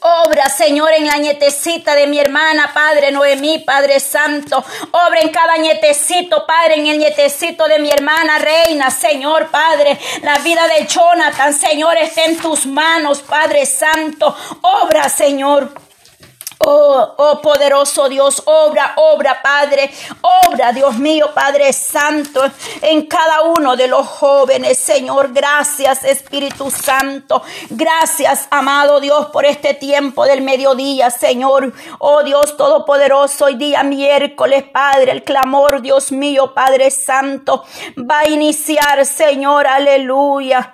[0.05, 4.57] Obra, Señor, en la nietecita de mi hermana, Padre Noemí, Padre Santo.
[4.91, 9.97] Obra en cada nietecito, Padre, en el nietecito de mi hermana Reina, Señor, Padre.
[10.21, 14.35] La vida de Jonathan, Señor, está en tus manos, Padre Santo.
[14.61, 15.71] Obra, Señor.
[16.65, 19.91] Oh, oh poderoso Dios, obra, obra, Padre,
[20.47, 22.41] obra, Dios mío, Padre Santo,
[22.81, 25.33] en cada uno de los jóvenes, Señor.
[25.33, 27.41] Gracias, Espíritu Santo.
[27.69, 31.73] Gracias, amado Dios, por este tiempo del mediodía, Señor.
[31.99, 37.65] Oh Dios Todopoderoso, hoy día miércoles, Padre, el clamor, Dios mío, Padre Santo,
[38.09, 40.73] va a iniciar, Señor, aleluya.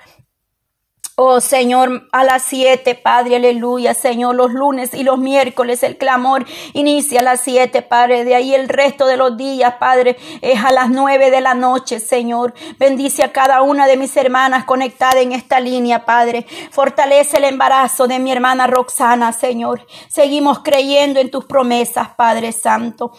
[1.21, 6.45] Oh Señor, a las siete, Padre, aleluya, Señor, los lunes y los miércoles el clamor
[6.71, 10.71] inicia a las siete, Padre, de ahí el resto de los días, Padre, es a
[10.71, 12.53] las nueve de la noche, Señor.
[12.79, 16.45] Bendice a cada una de mis hermanas conectada en esta línea, Padre.
[16.71, 19.85] Fortalece el embarazo de mi hermana Roxana, Señor.
[20.07, 23.11] Seguimos creyendo en tus promesas, Padre Santo.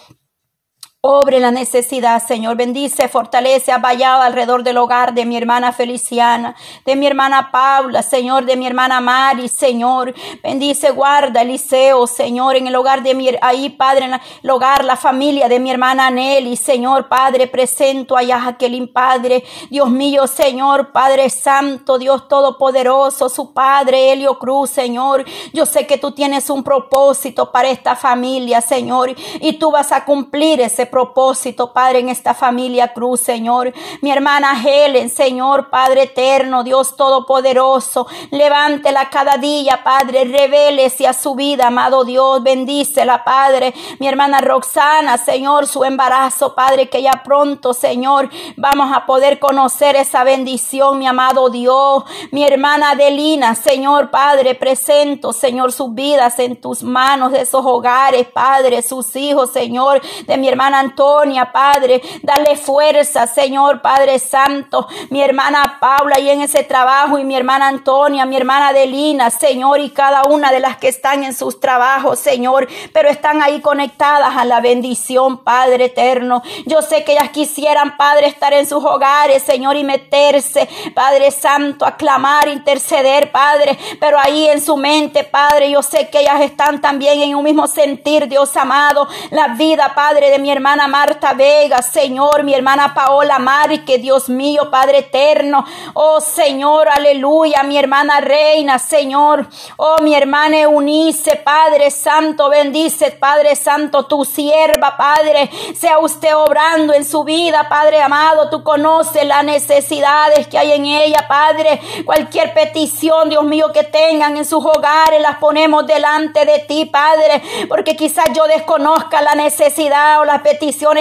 [1.02, 2.58] Obre la necesidad, Señor.
[2.58, 8.44] Bendice, fortalece, vallado alrededor del hogar de mi hermana Feliciana, de mi hermana Paula, Señor,
[8.44, 10.12] de mi hermana Mari, Señor.
[10.42, 14.94] Bendice, guarda Eliseo, Señor, en el hogar de mi, ahí, Padre, en el hogar, la
[14.94, 21.30] familia de mi hermana Nelly, Señor, Padre, presento a Jacqueline, Padre, Dios mío, Señor, Padre
[21.30, 25.24] Santo, Dios Todopoderoso, su Padre, Helio Cruz, Señor.
[25.54, 30.04] Yo sé que tú tienes un propósito para esta familia, Señor, y tú vas a
[30.04, 33.72] cumplir ese propósito, Padre, en esta familia Cruz, Señor.
[34.02, 41.34] Mi hermana Helen, Señor, Padre eterno, Dios todopoderoso, levántela cada día, Padre, revélese a su
[41.34, 43.72] vida, amado Dios, bendícela, Padre.
[43.98, 49.96] Mi hermana Roxana, Señor, su embarazo, Padre, que ya pronto, Señor, vamos a poder conocer
[49.96, 52.04] esa bendición, mi amado Dios.
[52.30, 58.26] Mi hermana Adelina, Señor, Padre, presento, Señor, sus vidas en tus manos, de esos hogares,
[58.28, 62.02] Padre, sus hijos, Señor, de mi hermana Antonia, Padre.
[62.22, 64.88] Dale fuerza, Señor, Padre Santo.
[65.10, 69.80] Mi hermana Paula y en ese trabajo y mi hermana Antonia, mi hermana Adelina, Señor,
[69.80, 74.36] y cada una de las que están en sus trabajos, Señor, pero están ahí conectadas
[74.36, 76.42] a la bendición, Padre eterno.
[76.66, 81.84] Yo sé que ellas quisieran, Padre, estar en sus hogares, Señor, y meterse, Padre Santo,
[81.84, 86.80] a clamar, interceder, Padre, pero ahí en su mente, Padre, yo sé que ellas están
[86.80, 91.82] también en un mismo sentir, Dios amado, la vida, Padre, de mi hermana Marta Vega,
[91.82, 93.38] Señor, mi hermana Paola
[93.84, 100.60] que Dios mío, Padre eterno, oh Señor, aleluya, mi hermana Reina, Señor, oh mi hermana
[100.60, 107.68] Eunice, Padre Santo, bendice, Padre Santo, tu sierva, Padre, sea usted obrando en su vida,
[107.68, 113.72] Padre amado, tú conoces las necesidades que hay en ella, Padre, cualquier petición, Dios mío,
[113.72, 119.20] que tengan en sus hogares, las ponemos delante de ti, Padre, porque quizás yo desconozca
[119.22, 120.59] la necesidad o las peticiones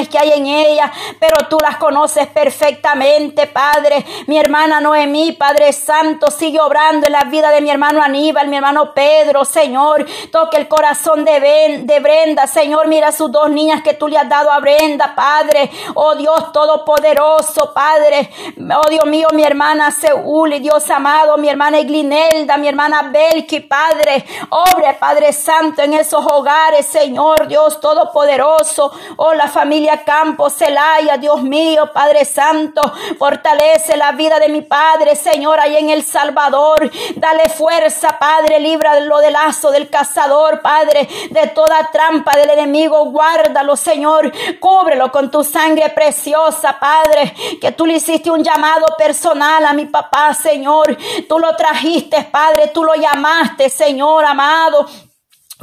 [0.10, 4.06] que hay en ella, pero tú las conoces perfectamente, Padre.
[4.28, 8.56] Mi hermana Noemí, Padre Santo, sigue obrando en la vida de mi hermano Aníbal, mi
[8.56, 10.06] hermano Pedro, Señor.
[10.32, 12.88] Toque el corazón de, de Brenda, Señor.
[12.88, 15.70] Mira sus dos niñas que tú le has dado a Brenda, Padre.
[15.96, 18.32] Oh Dios Todopoderoso, Padre.
[18.58, 24.26] Oh Dios mío, mi hermana Seúl, Dios amado, mi hermana Iglinelda, mi hermana Belki, Padre.
[24.50, 28.92] Obre, Padre Santo, en esos hogares, Señor, Dios Todopoderoso.
[29.18, 32.82] Oh, la familia Campos, Celaya, Dios mío, Padre Santo.
[33.18, 36.90] Fortalece la vida de mi Padre, Señor, ahí en El Salvador.
[37.16, 38.60] Dale fuerza, Padre.
[38.60, 41.08] Líbralo del lazo del cazador, Padre.
[41.32, 43.06] De toda trampa del enemigo.
[43.06, 44.32] Guárdalo, Señor.
[44.60, 47.34] Cúbrelo con tu sangre preciosa, Padre.
[47.60, 50.98] Que tú le hiciste un llamado personal a mi papá, Señor.
[51.28, 52.68] Tú lo trajiste, Padre.
[52.68, 55.09] Tú lo llamaste, Señor amado.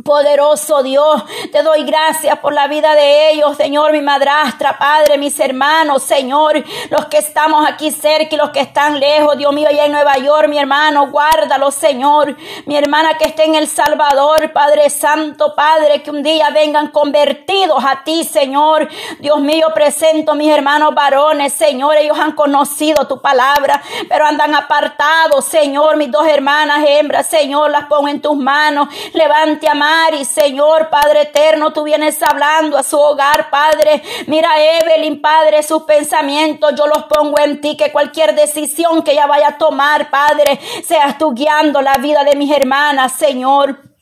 [0.04, 5.40] Poderoso Dios, te doy gracias por la vida de ellos, Señor, mi madrastra, Padre, mis
[5.40, 9.86] hermanos, Señor, los que estamos aquí cerca y los que están lejos, Dios mío, allá
[9.86, 12.36] en Nueva York, mi hermano, guárdalo, Señor,
[12.66, 17.82] mi hermana que esté en El Salvador, Padre Santo, Padre, que un día vengan convertidos
[17.82, 18.86] a ti, Señor,
[19.20, 24.54] Dios mío, presento a mis hermanos varones, Señor, ellos han conocido tu palabra, pero andan
[24.54, 29.74] apartados, Señor, mis dos hermanas hembras, Señor, las pongo en tus manos, levante a
[30.18, 34.02] y Señor, Padre eterno, tú vienes hablando a su hogar, Padre.
[34.26, 34.48] Mira,
[34.80, 39.48] Evelyn, Padre, sus pensamientos, yo los pongo en ti, que cualquier decisión que ella vaya
[39.48, 43.95] a tomar, Padre, seas tú guiando la vida de mis hermanas, Señor.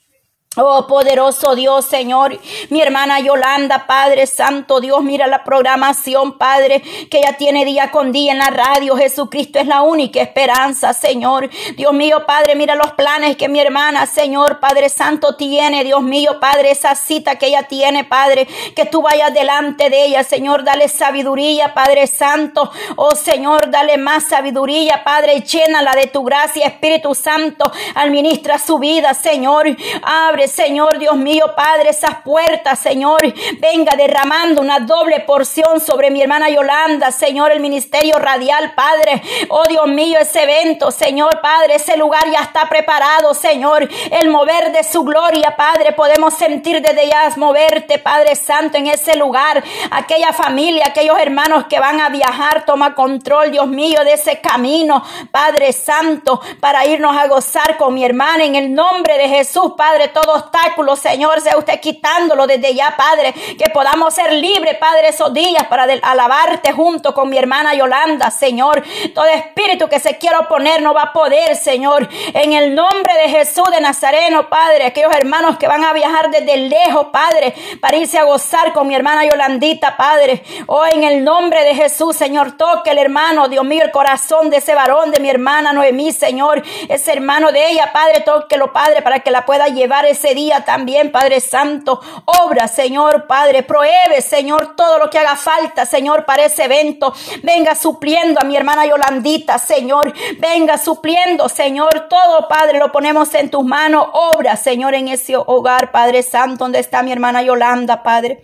[0.57, 2.39] Oh poderoso Dios, Señor,
[2.69, 6.81] mi hermana Yolanda, Padre Santo Dios, mira la programación, Padre,
[7.11, 8.95] que ella tiene día con día en la radio.
[8.95, 11.49] Jesucristo es la única esperanza, Señor.
[11.75, 15.83] Dios mío, Padre, mira los planes que mi hermana, Señor, Padre Santo, tiene.
[15.83, 20.23] Dios mío, Padre, esa cita que ella tiene, Padre, que tú vayas delante de ella,
[20.23, 22.71] Señor, dale sabiduría, Padre Santo.
[22.95, 29.13] Oh Señor, dale más sabiduría, Padre, llénala de tu gracia, Espíritu Santo, administra su vida,
[29.13, 29.67] Señor.
[30.01, 33.21] Abre Señor Dios mío, Padre, esas puertas, Señor,
[33.59, 39.21] venga derramando una doble porción sobre mi hermana Yolanda, Señor, el ministerio radial, Padre.
[39.49, 43.87] Oh Dios mío, ese evento, Señor, Padre, ese lugar ya está preparado, Señor.
[44.11, 49.15] El mover de su gloria, Padre, podemos sentir desde ya moverte, Padre Santo, en ese
[49.15, 49.63] lugar.
[49.91, 55.03] Aquella familia, aquellos hermanos que van a viajar, toma control, Dios mío, de ese camino,
[55.31, 60.09] Padre Santo, para irnos a gozar con mi hermana en el nombre de Jesús, Padre,
[60.09, 65.33] todo obstáculos, Señor, sea usted quitándolo desde ya, Padre, que podamos ser libres, Padre, esos
[65.33, 68.83] días para alabarte junto con mi hermana Yolanda, Señor.
[69.13, 72.07] Todo espíritu que se quiera oponer no va a poder, Señor.
[72.33, 76.57] En el nombre de Jesús de Nazareno, Padre, aquellos hermanos que van a viajar desde
[76.57, 80.43] lejos, Padre, para irse a gozar con mi hermana Yolandita, Padre.
[80.67, 84.57] Oh, en el nombre de Jesús, Señor, toque el hermano, Dios mío, el corazón de
[84.57, 89.19] ese varón, de mi hermana Noemí, Señor, ese hermano de ella, Padre, tóquelo, Padre, para
[89.19, 92.01] que la pueda llevar ese día también, Padre Santo.
[92.25, 93.63] Obra, Señor, Padre.
[93.63, 97.13] Prohíbe, Señor, todo lo que haga falta, Señor, para ese evento.
[97.43, 100.13] Venga supliendo a mi hermana Yolandita, Señor.
[100.39, 102.07] Venga supliendo, Señor.
[102.09, 104.07] Todo, Padre, lo ponemos en tus manos.
[104.13, 108.43] Obra, Señor, en ese hogar, Padre Santo, donde está mi hermana Yolanda, Padre.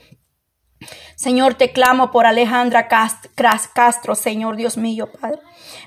[1.15, 5.39] Señor, te clamo por Alejandra Castro, Señor Dios mío, Padre.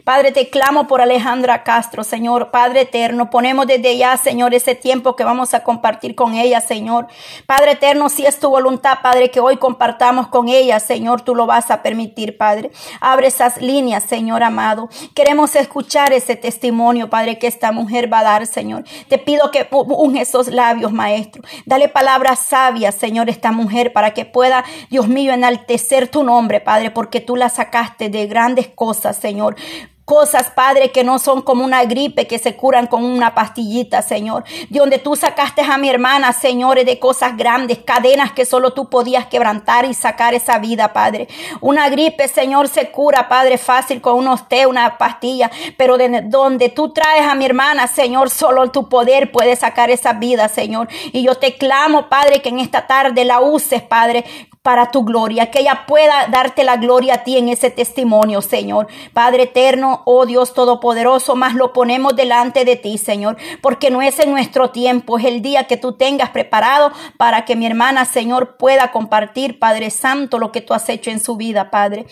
[0.04, 2.50] Padre, te clamo por Alejandra Castro, Señor.
[2.50, 7.06] Padre eterno, ponemos desde ya, Señor, ese tiempo que vamos a compartir con ella, Señor.
[7.46, 11.46] Padre eterno, si es tu voluntad, Padre, que hoy compartamos con ella, Señor, tú lo
[11.46, 12.70] vas a permitir, Padre.
[13.00, 14.90] Abre esas líneas, Señor amado.
[15.14, 18.84] Queremos escuchar ese testimonio, Padre, que esta mujer va a dar, Señor.
[19.08, 21.42] Te pido que unge esos labios, Maestro.
[21.64, 26.90] Dale palabras sabias, Señor, esta mujer, para que pueda, Dios mío, enaltecer tu nombre, Padre,
[26.90, 29.56] porque tú la sacaste de grandes cosas, Señor.
[30.04, 34.44] Cosas, Padre, que no son como una gripe que se curan con una pastillita, Señor.
[34.68, 38.90] De donde tú sacaste a mi hermana, Señores, de cosas grandes, cadenas que solo tú
[38.90, 41.28] podías quebrantar y sacar esa vida, Padre.
[41.62, 45.50] Una gripe, Señor, se cura, Padre, fácil con unos té, una pastilla.
[45.78, 50.12] Pero de donde tú traes a mi hermana, Señor, solo tu poder puede sacar esa
[50.12, 50.88] vida, Señor.
[51.12, 54.26] Y yo te clamo, Padre, que en esta tarde la uses, Padre,
[54.64, 58.86] para tu gloria, que ella pueda darte la gloria a ti en ese testimonio, Señor.
[59.12, 64.18] Padre eterno, oh Dios todopoderoso, más lo ponemos delante de ti, Señor, porque no es
[64.20, 68.56] en nuestro tiempo, es el día que tú tengas preparado para que mi hermana, Señor,
[68.56, 72.06] pueda compartir, Padre Santo, lo que tú has hecho en su vida, Padre.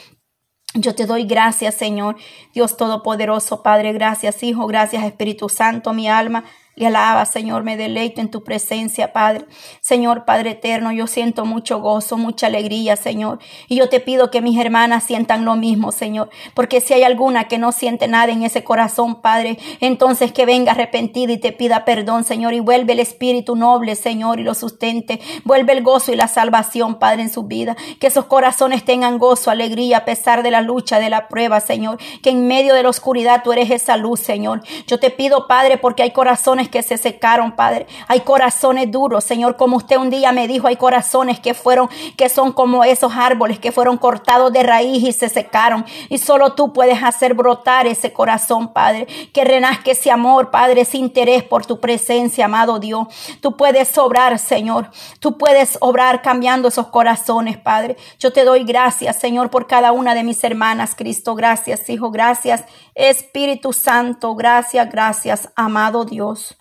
[0.74, 2.16] Yo te doy gracias, Señor,
[2.52, 6.44] Dios Todopoderoso, Padre, gracias, Hijo, gracias, Espíritu Santo, mi alma
[6.74, 9.44] le alaba, Señor, me deleito en tu presencia, Padre.
[9.82, 13.40] Señor, Padre eterno, yo siento mucho gozo, mucha alegría, Señor.
[13.68, 16.30] Y yo te pido que mis hermanas sientan lo mismo, Señor.
[16.54, 20.72] Porque si hay alguna que no siente nada en ese corazón, Padre, entonces que venga
[20.72, 22.54] arrepentida y te pida perdón, Señor.
[22.54, 25.20] Y vuelve el espíritu noble, Señor, y lo sustente.
[25.44, 27.76] Vuelve el gozo y la salvación, Padre, en su vida.
[28.00, 31.98] Que esos corazones tengan gozo, alegría, a pesar de la lucha, de la prueba, Señor.
[32.22, 34.62] Que en medio de la oscuridad tú eres esa luz, Señor.
[34.86, 37.86] Yo te pido, Padre, porque hay corazones que se secaron, Padre.
[38.08, 42.28] Hay corazones duros, Señor, como usted un día me dijo, hay corazones que fueron, que
[42.28, 45.84] son como esos árboles que fueron cortados de raíz y se secaron.
[46.08, 49.06] Y solo tú puedes hacer brotar ese corazón, Padre.
[49.32, 53.06] Que renazca ese amor, Padre, ese interés por tu presencia, amado Dios.
[53.40, 54.90] Tú puedes obrar, Señor.
[55.20, 57.96] Tú puedes obrar cambiando esos corazones, Padre.
[58.18, 61.34] Yo te doy gracias, Señor, por cada una de mis hermanas, Cristo.
[61.34, 62.10] Gracias, Hijo.
[62.10, 64.34] Gracias, Espíritu Santo.
[64.34, 66.51] Gracias, gracias, amado Dios.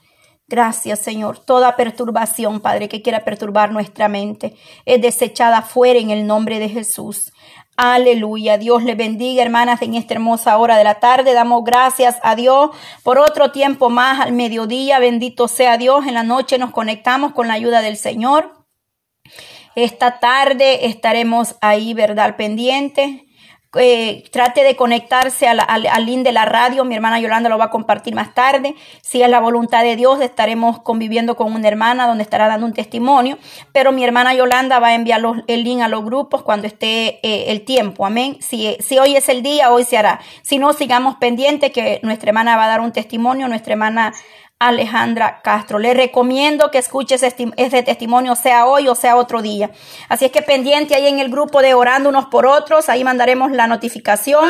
[0.52, 1.40] Gracias, Señor.
[1.40, 4.54] Toda perturbación, Padre, que quiera perturbar nuestra mente,
[4.86, 7.32] es desechada fuera en el nombre de Jesús.
[7.78, 8.58] Aleluya.
[8.58, 11.34] Dios le bendiga, hermanas, en esta hermosa hora de la tarde.
[11.34, 12.72] Damos gracias a Dios
[13.02, 15.00] por otro tiempo más al mediodía.
[15.00, 16.06] Bendito sea Dios.
[16.06, 18.52] En la noche nos conectamos con la ayuda del Señor.
[19.76, 22.36] Esta tarde estaremos ahí, ¿verdad?
[22.36, 23.26] Pendiente
[23.80, 26.84] eh, trate de conectarse al, al, link de la radio.
[26.84, 28.76] Mi hermana Yolanda lo va a compartir más tarde.
[29.02, 32.74] Si es la voluntad de Dios, estaremos conviviendo con una hermana donde estará dando un
[32.74, 33.38] testimonio.
[33.72, 37.52] Pero mi hermana Yolanda va a enviar el link a los grupos cuando esté eh,
[37.52, 38.06] el tiempo.
[38.06, 38.38] Amén.
[38.42, 40.20] Si, si hoy es el día, hoy se hará.
[40.42, 43.48] Si no, sigamos pendientes que nuestra hermana va a dar un testimonio.
[43.48, 44.14] Nuestra hermana
[44.62, 45.80] Alejandra Castro.
[45.80, 49.72] Le recomiendo que escuches ese testimonio, sea hoy o sea otro día.
[50.08, 53.52] Así es que pendiente ahí en el grupo de Orando unos por otros, ahí mandaremos
[53.52, 54.50] la notificación.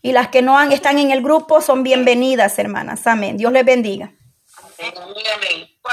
[0.00, 3.06] Y las que no están en el grupo son bienvenidas, hermanas.
[3.06, 3.36] Amén.
[3.36, 4.14] Dios les bendiga.